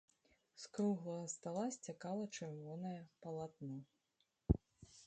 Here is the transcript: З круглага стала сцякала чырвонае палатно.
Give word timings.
З 0.61 0.69
круглага 0.77 1.27
стала 1.33 1.65
сцякала 1.75 2.25
чырвонае 2.37 2.99
палатно. 3.27 3.75